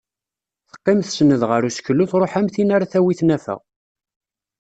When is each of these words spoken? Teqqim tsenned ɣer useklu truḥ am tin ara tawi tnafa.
Teqqim 0.69 0.99
tsenned 1.01 1.41
ɣer 1.49 1.61
useklu 1.67 2.05
truḥ 2.11 2.33
am 2.39 2.47
tin 2.53 2.73
ara 2.75 2.91
tawi 2.91 3.13
tnafa. 3.19 3.55